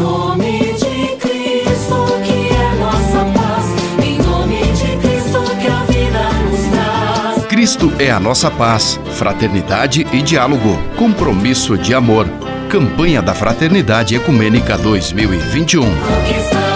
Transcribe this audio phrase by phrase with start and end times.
[0.00, 3.66] nome de Cristo, que é nossa paz.
[4.02, 7.46] Em nome de Cristo, que a vida nos traz.
[7.46, 12.26] Cristo é a nossa paz, fraternidade e diálogo, compromisso de amor.
[12.70, 16.69] Campanha da Fraternidade Ecumênica 2021.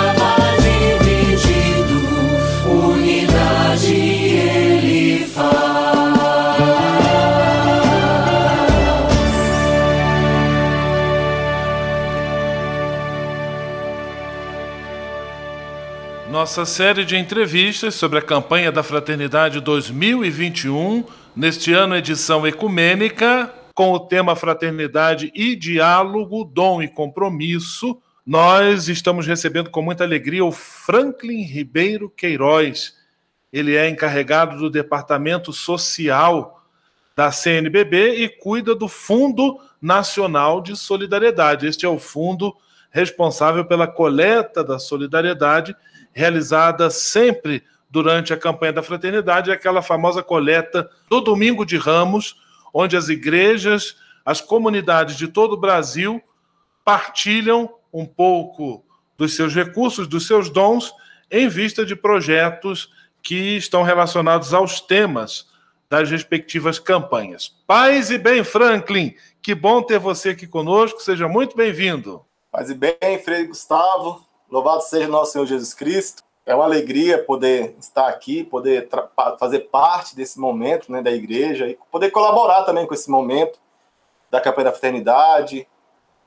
[16.34, 21.04] Nossa série de entrevistas sobre a campanha da Fraternidade 2021,
[21.36, 28.02] neste ano edição ecumênica, com o tema Fraternidade e Diálogo, Dom e Compromisso.
[28.26, 32.96] Nós estamos recebendo com muita alegria o Franklin Ribeiro Queiroz.
[33.52, 36.64] Ele é encarregado do Departamento Social
[37.14, 41.68] da CNBB e cuida do Fundo Nacional de Solidariedade.
[41.68, 42.52] Este é o fundo
[42.90, 45.76] responsável pela coleta da solidariedade
[46.14, 52.36] realizada sempre durante a campanha da fraternidade, aquela famosa coleta do Domingo de Ramos,
[52.72, 56.22] onde as igrejas, as comunidades de todo o Brasil
[56.84, 58.84] partilham um pouco
[59.16, 60.92] dos seus recursos, dos seus dons,
[61.30, 62.90] em vista de projetos
[63.22, 65.48] que estão relacionados aos temas
[65.88, 67.54] das respectivas campanhas.
[67.66, 72.24] Paz e bem, Franklin, que bom ter você aqui conosco, seja muito bem-vindo.
[72.50, 76.22] Paz e bem, Frei Gustavo, louvado seja nosso Senhor Jesus Cristo.
[76.46, 78.88] É uma alegria poder estar aqui, poder
[79.38, 83.58] fazer parte desse momento né, da igreja e poder colaborar também com esse momento
[84.30, 85.66] da campanha da fraternidade,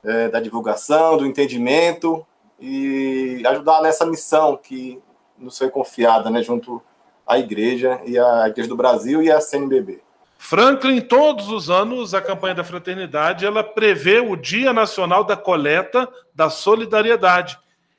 [0.04, 2.26] é, da divulgação, do entendimento
[2.58, 5.00] e ajudar nessa missão que
[5.38, 6.82] nos foi confiada né, junto
[7.26, 10.00] à igreja e à Igreja do Brasil e à CNBB.
[10.38, 16.08] Franklin, todos os anos, a campanha da fraternidade ela prevê o Dia Nacional da Coleta
[16.34, 17.58] da Solidariedade,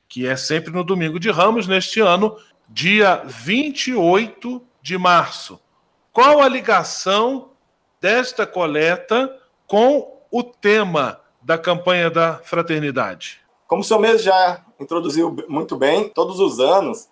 [0.09, 2.35] que é sempre no domingo de Ramos, neste ano,
[2.67, 5.59] dia 28 de março.
[6.11, 7.51] Qual a ligação
[8.01, 9.33] desta coleta
[9.67, 13.39] com o tema da campanha da fraternidade?
[13.67, 17.07] Como o senhor mesmo já introduziu muito bem, todos os anos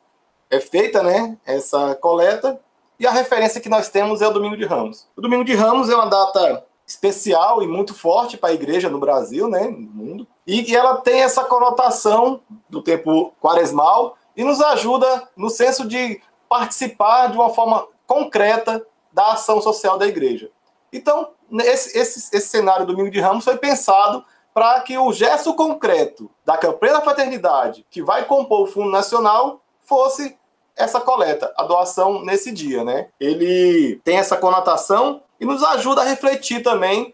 [0.50, 2.60] é feita né, essa coleta
[3.00, 5.08] e a referência que nós temos é o Domingo de Ramos.
[5.16, 9.00] O Domingo de Ramos é uma data especial e muito forte para a igreja no
[9.00, 10.28] Brasil, né, no mundo.
[10.48, 17.28] E, ela tem essa conotação do tempo quaresmal e nos ajuda no senso de participar
[17.28, 20.50] de uma forma concreta da ação social da igreja.
[20.94, 25.54] Então, esse, esse, esse cenário do Domingo de Ramos foi pensado para que o gesto
[25.54, 30.38] concreto da campanha da fraternidade, que vai compor o Fundo Nacional, fosse
[30.76, 33.10] essa coleta, a doação nesse dia, né?
[33.20, 37.14] Ele tem essa conotação e nos ajuda a refletir também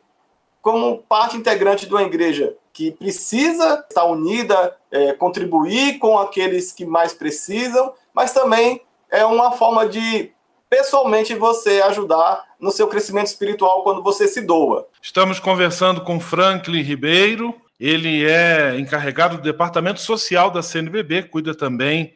[0.63, 6.85] como parte integrante de uma igreja que precisa estar unida, é, contribuir com aqueles que
[6.85, 8.81] mais precisam, mas também
[9.11, 10.31] é uma forma de
[10.69, 14.87] pessoalmente você ajudar no seu crescimento espiritual quando você se doa.
[15.01, 22.13] Estamos conversando com Franklin Ribeiro, ele é encarregado do Departamento Social da CNBB, cuida também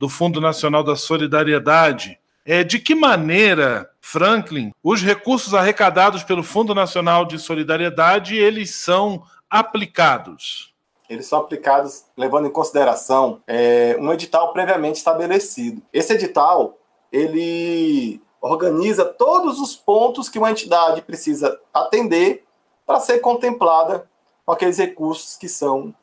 [0.00, 2.18] do Fundo Nacional da Solidariedade.
[2.46, 9.22] É, de que maneira, Franklin, os recursos arrecadados pelo Fundo Nacional de Solidariedade eles são
[9.48, 10.74] aplicados?
[11.08, 15.82] Eles são aplicados levando em consideração é, um edital previamente estabelecido.
[15.92, 16.78] Esse edital
[17.10, 22.44] ele organiza todos os pontos que uma entidade precisa atender
[22.84, 24.06] para ser contemplada
[24.44, 25.94] com aqueles recursos que são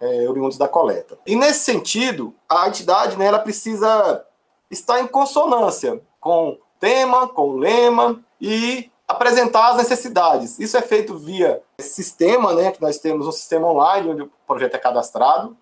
[0.00, 1.16] é, oriundos da coleta.
[1.24, 4.24] E nesse sentido, a entidade né, ela precisa
[4.74, 10.58] estar em consonância com o tema, com o lema e apresentar as necessidades.
[10.58, 14.74] Isso é feito via sistema, né, que nós temos um sistema online onde o projeto
[14.74, 15.56] é cadastrado,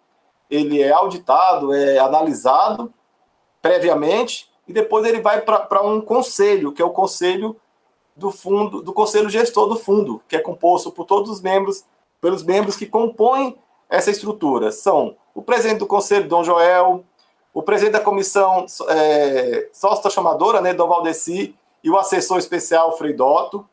[0.51, 2.93] ele é auditado, é analisado
[3.61, 7.57] previamente e depois ele vai para um conselho, que é o conselho
[8.15, 11.85] do fundo, do conselho gestor do fundo, que é composto por todos os membros,
[12.21, 13.57] pelos membros que compõem
[13.89, 14.71] essa estrutura.
[14.71, 17.05] São o presidente do conselho, Dom Joel,
[17.53, 21.55] o presidente da comissão é, sócio-chamadora, né, Valdeci,
[21.85, 23.69] e o assessor especial, Frei Dotto,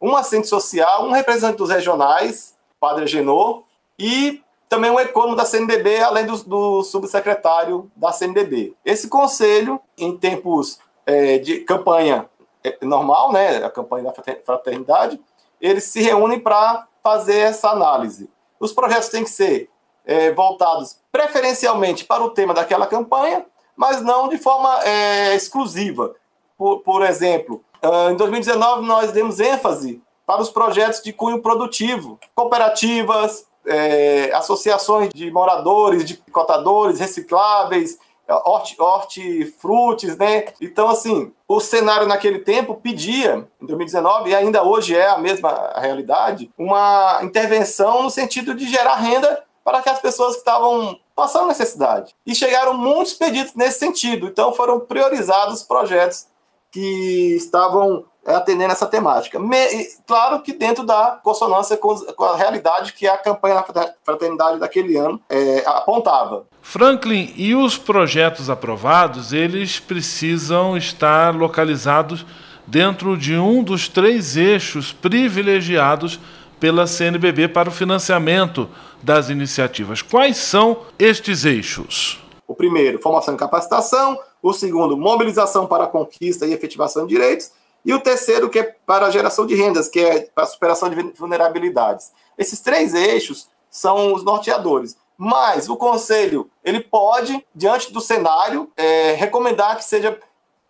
[0.00, 3.64] um assistente social, um representante dos regionais, Padre Genô,
[3.98, 8.74] e também um econômico da CNBB, além do, do subsecretário da CNBB.
[8.84, 12.28] Esse conselho, em tempos é, de campanha
[12.62, 15.20] é, normal, né, a campanha da fraternidade,
[15.60, 18.28] eles se reúnem para fazer essa análise.
[18.60, 19.70] Os projetos têm que ser
[20.06, 23.44] é, voltados preferencialmente para o tema daquela campanha,
[23.76, 26.14] mas não de forma é, exclusiva.
[26.56, 32.18] Por, por exemplo, uh, em 2019 nós demos ênfase para os projetos de cunho produtivo,
[32.34, 37.98] cooperativas, é, associações de moradores, de cotadores, recicláveis,
[38.28, 40.46] horti, hortifrutis, né?
[40.60, 45.72] Então, assim, o cenário naquele tempo pedia, em 2019, e ainda hoje é a mesma
[45.76, 51.48] realidade, uma intervenção no sentido de gerar renda para que as pessoas que estavam passando
[51.48, 52.14] necessidade.
[52.24, 56.28] E chegaram muitos pedidos nesse sentido, então foram priorizados projetos
[56.70, 59.40] que estavam é, atendendo essa temática.
[59.40, 59.56] Me,
[60.06, 64.96] claro que dentro da consonância com, com, a realidade que a campanha da fraternidade daquele
[64.96, 66.46] ano é, apontava.
[66.62, 72.24] Franklin, e os projetos aprovados, eles precisam estar localizados
[72.64, 76.20] dentro de um dos três eixos privilegiados
[76.58, 78.68] pela CNBB para o financiamento
[79.02, 80.02] das iniciativas.
[80.02, 82.22] Quais são estes eixos?
[82.46, 84.18] O primeiro, formação e capacitação.
[84.42, 87.50] O segundo, mobilização para a conquista e efetivação de direitos.
[87.84, 90.88] E o terceiro, que é para a geração de rendas, que é para a superação
[90.88, 92.12] de vulnerabilidades.
[92.36, 94.96] Esses três eixos são os norteadores.
[95.16, 100.18] Mas o conselho, ele pode, diante do cenário, é, recomendar que seja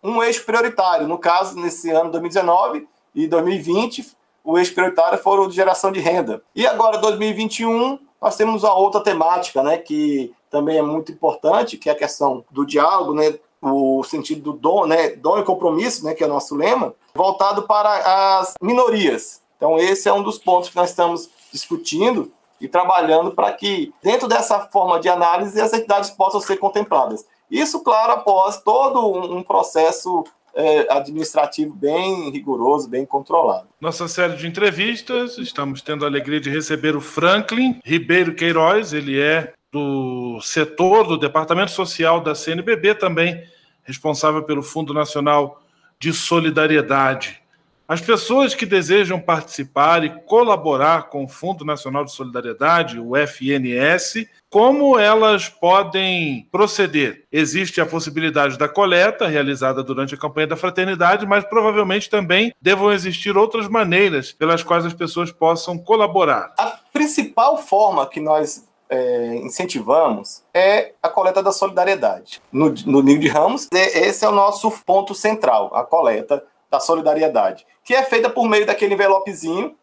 [0.03, 1.09] um eixo prioritário.
[1.09, 4.15] No caso, nesse ano 2019 e 2020,
[4.47, 6.41] o eixo prioritário foram de geração de renda.
[6.55, 11.91] E agora, 2021, nós temos a outra temática, né, que também é muito importante, que
[11.91, 16.15] é a questão do diálogo, né, o sentido do dom, né, dom e compromisso, né,
[16.15, 19.43] que é o nosso lema, voltado para as minorias.
[19.57, 24.29] Então, esse é um dos pontos que nós estamos discutindo e trabalhando para que, dentro
[24.29, 27.27] dessa forma de análise, as entidades possam ser contempladas.
[27.51, 30.25] Isso, claro, após todo um processo
[30.57, 33.69] é, administrativo bem rigoroso, bem controlado.
[33.81, 39.21] Nossa série de entrevistas, estamos tendo a alegria de receber o Franklin Ribeiro Queiroz, ele
[39.21, 43.45] é do setor do Departamento Social da CNBB, também
[43.85, 45.63] responsável pelo Fundo Nacional
[45.99, 47.41] de Solidariedade.
[47.89, 54.29] As pessoas que desejam participar e colaborar com o Fundo Nacional de Solidariedade, o FNS,
[54.51, 57.25] como elas podem proceder?
[57.31, 62.91] Existe a possibilidade da coleta realizada durante a campanha da fraternidade, mas provavelmente também devam
[62.91, 66.55] existir outras maneiras pelas quais as pessoas possam colaborar.
[66.59, 72.43] A principal forma que nós é, incentivamos é a coleta da solidariedade.
[72.51, 77.65] No, no Ninho de Ramos, esse é o nosso ponto central, a coleta da solidariedade,
[77.87, 79.77] que é feita por meio daquele envelopezinho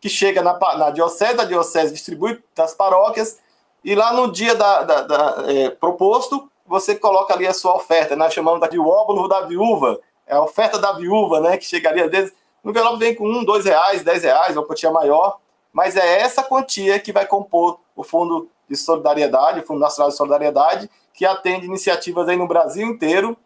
[0.00, 3.40] que chega na, na diocese, a diocese distribui das paróquias,
[3.84, 8.14] e lá no dia da, da, da é, proposto, você coloca ali a sua oferta.
[8.14, 12.10] Nós chamamos de óbolo da viúva, é a oferta da viúva, né, que chegaria às
[12.12, 12.32] vezes,
[12.62, 15.38] no envelope vem com um, dois reais, dez reais, uma quantia maior,
[15.72, 20.16] mas é essa quantia que vai compor o Fundo de Solidariedade, o Fundo Nacional de
[20.16, 23.36] Solidariedade, que atende iniciativas aí no Brasil inteiro,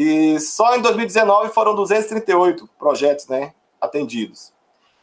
[0.00, 4.52] e só em 2019 foram 238 projetos né, atendidos.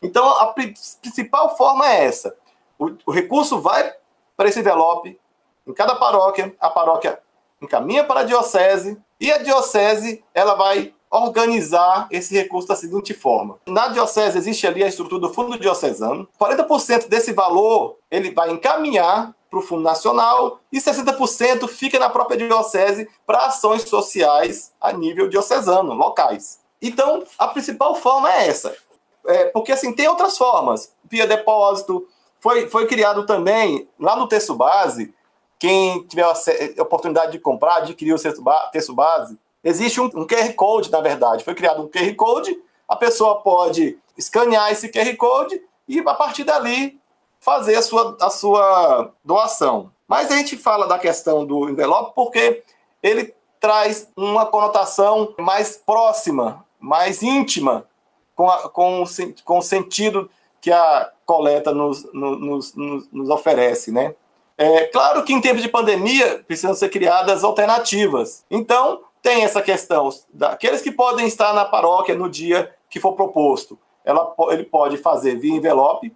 [0.01, 2.33] Então, a principal forma é essa.
[2.79, 3.93] O, o recurso vai
[4.37, 5.19] para esse envelope,
[5.67, 7.19] em cada paróquia, a paróquia
[7.61, 13.57] encaminha para a diocese, e a diocese ela vai organizar esse recurso da seguinte forma.
[13.67, 16.25] Na diocese existe ali a estrutura do fundo diocesano.
[16.39, 22.37] 40% desse valor ele vai encaminhar para o Fundo Nacional e 60% fica na própria
[22.37, 26.59] diocese para ações sociais a nível diocesano, locais.
[26.81, 28.75] Então, a principal forma é essa.
[29.25, 30.93] É, porque, assim, tem outras formas.
[31.09, 32.05] Via depósito.
[32.39, 35.13] Foi, foi criado também, lá no texto base,
[35.57, 38.19] quem tiver a oportunidade de comprar, adquirir o
[38.71, 41.45] texto base, existe um, um QR Code, na verdade.
[41.45, 42.55] Foi criado um QR Code,
[42.87, 46.99] a pessoa pode escanear esse QR Code e, a partir dali,
[47.45, 49.91] fazer a sua, a sua doação.
[50.07, 52.63] Mas a gente fala da questão do envelope porque
[53.03, 57.85] ele traz uma conotação mais próxima, mais íntima,
[58.35, 59.05] com, a, com, o,
[59.43, 60.27] com o sentido
[60.59, 64.15] que a coleta nos, nos, nos, nos oferece, né?
[64.57, 68.43] É claro que em tempos de pandemia precisam ser criadas alternativas.
[68.49, 73.77] Então, tem essa questão daqueles que podem estar na paróquia no dia que for proposto.
[74.03, 76.15] Ela, ele pode fazer via envelope,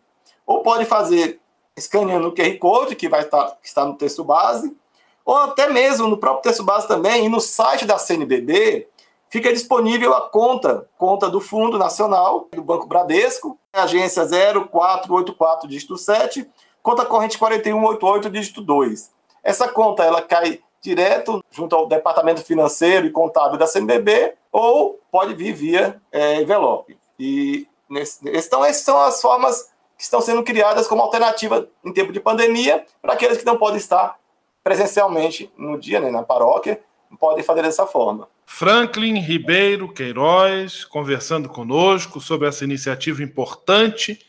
[0.49, 1.39] ou pode fazer
[1.77, 4.75] escaneando o QR Code, que vai estar, que está no texto base,
[5.23, 8.87] ou até mesmo no próprio texto base também, e no site da CNBB,
[9.29, 16.49] fica disponível a conta, conta do Fundo Nacional, do Banco Bradesco, agência 0484, dígito 7,
[16.81, 19.11] conta corrente 4188, dígito 2.
[19.43, 25.35] Essa conta, ela cai direto junto ao departamento financeiro e contábil da CNBB, ou pode
[25.35, 26.97] vir via é, envelope.
[27.19, 32.13] E nesse, então, essas são as formas que estão sendo criadas como alternativa em tempo
[32.13, 34.15] de pandemia para aqueles que não podem estar
[34.63, 36.79] presencialmente no dia, né, na paróquia,
[37.19, 38.29] podem fazer dessa forma.
[38.45, 44.25] Franklin Ribeiro Queiroz conversando conosco sobre essa iniciativa importante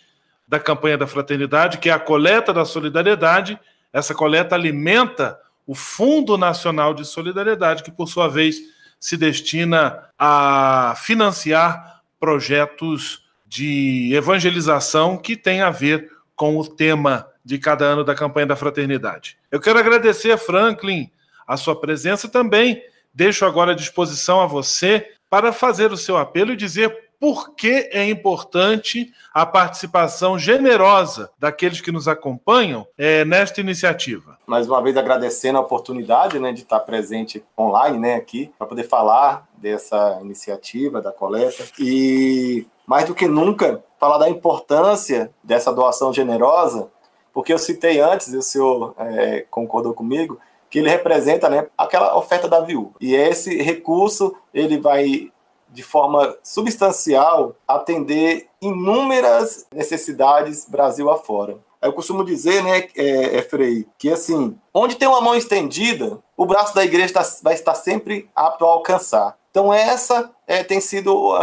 [0.46, 3.56] da campanha da fraternidade, que é a coleta da solidariedade.
[3.92, 8.56] Essa coleta alimenta o Fundo Nacional de Solidariedade, que por sua vez
[8.98, 17.58] se destina a financiar projetos de evangelização que têm a ver com o tema de
[17.58, 19.36] cada ano da campanha da fraternidade.
[19.50, 21.10] Eu quero agradecer Franklin
[21.44, 22.80] a sua presença também.
[23.12, 27.90] Deixo agora à disposição a você para fazer o seu apelo e dizer por que
[27.92, 34.38] é importante a participação generosa daqueles que nos acompanham é, nesta iniciativa.
[34.46, 38.84] Mais uma vez agradecendo a oportunidade né, de estar presente online né, aqui, para poder
[38.84, 41.64] falar dessa iniciativa da coleta.
[41.78, 46.90] E mais do que nunca, falar da importância dessa doação generosa,
[47.32, 52.18] porque eu citei antes, e o senhor é, concordou comigo, que ele representa né, aquela
[52.18, 52.90] oferta da viúva.
[53.00, 55.30] E esse recurso ele vai
[55.68, 61.58] de forma substancial atender inúmeras necessidades Brasil afora.
[61.80, 66.44] Eu costumo dizer, né, é, é, Frei, que assim, onde tem uma mão estendida, o
[66.44, 69.38] braço da igreja tá, vai estar sempre apto a alcançar.
[69.52, 71.36] Então essa é, tem sido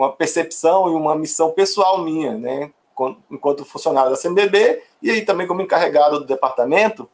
[0.00, 2.70] uma, percepção e uma missão pessoal minha, né,
[3.30, 7.08] enquanto funcionário da CMBB e aí também como encarregado do departamento,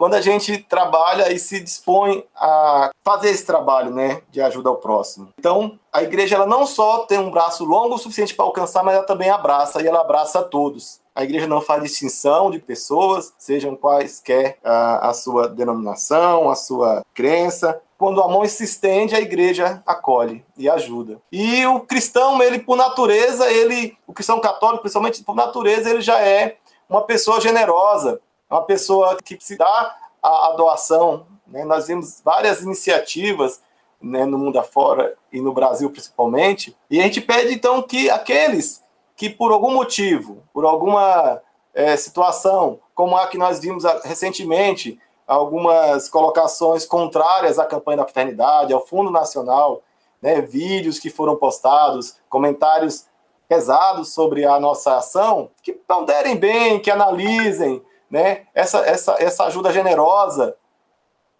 [0.00, 4.76] quando a gente trabalha e se dispõe a fazer esse trabalho, né, de ajuda ao
[4.76, 5.28] próximo.
[5.38, 8.94] Então, a igreja ela não só tem um braço longo o suficiente para alcançar, mas
[8.94, 11.00] ela também abraça e ela abraça a todos.
[11.14, 17.04] A igreja não faz distinção de pessoas, sejam quaisquer a, a sua denominação, a sua
[17.12, 17.78] crença.
[18.00, 21.20] Quando a mão se estende, a igreja acolhe e ajuda.
[21.30, 26.18] E o cristão, ele por natureza, ele, o cristão católico, principalmente por natureza, ele já
[26.18, 26.56] é
[26.88, 28.18] uma pessoa generosa,
[28.50, 31.26] uma pessoa que se dá a, a doação.
[31.46, 31.62] Né?
[31.62, 33.60] Nós vimos várias iniciativas
[34.00, 38.82] né, no mundo afora e no Brasil principalmente, e a gente pede então que aqueles
[39.14, 41.42] que por algum motivo, por alguma
[41.74, 44.98] é, situação, como a que nós vimos recentemente,
[45.30, 49.80] algumas colocações contrárias à campanha da fraternidade, ao Fundo Nacional,
[50.20, 53.06] né, vídeos que foram postados, comentários
[53.48, 58.46] pesados sobre a nossa ação, que ponderem bem, que analisem, né?
[58.52, 60.56] Essa, essa, essa ajuda generosa,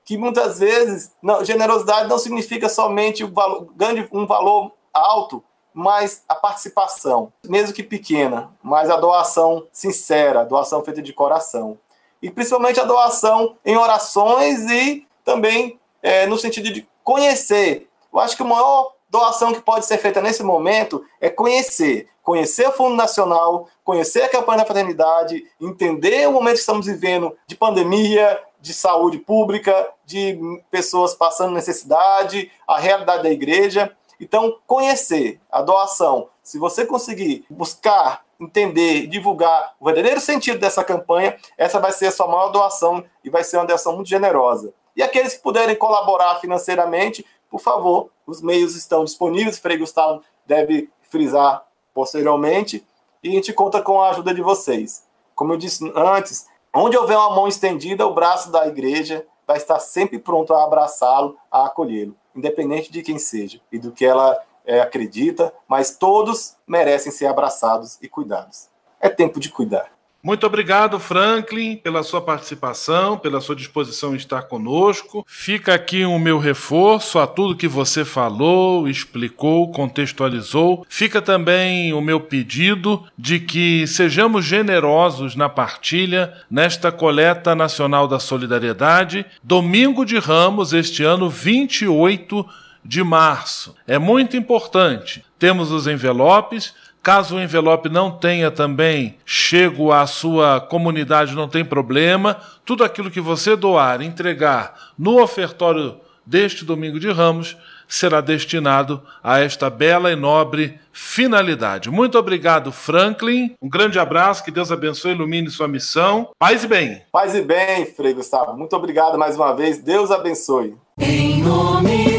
[0.04, 3.68] que muitas vezes, não, generosidade não significa somente o valor,
[4.12, 5.42] um valor alto,
[5.74, 11.76] mas a participação, mesmo que pequena, mas a doação sincera, a doação feita de coração.
[12.22, 17.88] E principalmente a doação em orações e também é, no sentido de conhecer.
[18.12, 22.08] Eu acho que o maior doação que pode ser feita nesse momento é conhecer.
[22.22, 27.36] Conhecer o Fundo Nacional, conhecer a campanha da fraternidade, entender o momento que estamos vivendo
[27.46, 30.38] de pandemia, de saúde pública, de
[30.70, 33.96] pessoas passando necessidade, a realidade da igreja.
[34.20, 36.28] Então, conhecer a doação.
[36.42, 42.10] Se você conseguir buscar, entender, divulgar o verdadeiro sentido dessa campanha, essa vai ser a
[42.10, 44.72] sua maior doação e vai ser uma doação muito generosa.
[44.96, 50.90] E aqueles que puderem colaborar financeiramente, por favor, os meios estão disponíveis, Frei Gustavo deve
[51.08, 52.86] frisar posteriormente,
[53.22, 55.04] e a gente conta com a ajuda de vocês.
[55.34, 59.78] Como eu disse antes, onde houver uma mão estendida, o braço da igreja vai estar
[59.80, 64.40] sempre pronto a abraçá-lo, a acolhê-lo, independente de quem seja e do que ela
[64.70, 68.68] é, acredita, mas todos merecem ser abraçados e cuidados.
[69.00, 69.90] É tempo de cuidar.
[70.22, 75.24] Muito obrigado, Franklin, pela sua participação, pela sua disposição em estar conosco.
[75.26, 80.84] Fica aqui o meu reforço a tudo que você falou, explicou, contextualizou.
[80.90, 88.20] Fica também o meu pedido de que sejamos generosos na partilha nesta coleta nacional da
[88.20, 92.46] solidariedade, domingo de Ramos, este ano 28
[92.84, 93.74] de março.
[93.86, 95.24] É muito importante.
[95.38, 101.64] Temos os envelopes Caso o envelope não tenha também chego à sua comunidade, não tem
[101.64, 102.36] problema.
[102.64, 105.96] Tudo aquilo que você doar, entregar no ofertório
[106.26, 107.56] deste domingo de Ramos,
[107.88, 111.90] será destinado a esta bela e nobre finalidade.
[111.90, 113.54] Muito obrigado, Franklin.
[113.62, 116.28] Um grande abraço, que Deus abençoe e ilumine sua missão.
[116.38, 117.02] Paz e bem.
[117.10, 118.56] Paz e bem, Frei Gustavo.
[118.56, 119.78] Muito obrigado mais uma vez.
[119.78, 120.76] Deus abençoe.
[120.98, 122.09] Em nome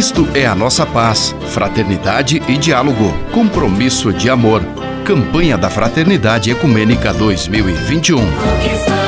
[0.00, 4.62] Cristo é a nossa paz, fraternidade e diálogo, compromisso de amor.
[5.04, 8.16] Campanha da Fraternidade Ecumênica 2021.
[8.16, 8.99] Conquista